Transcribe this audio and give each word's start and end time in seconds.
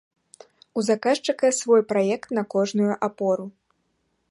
У 0.77 0.83
заказчыка 0.87 1.51
свой 1.59 1.81
праект 1.93 2.27
на 2.39 2.43
кожную 2.57 2.91
апору. 3.09 3.45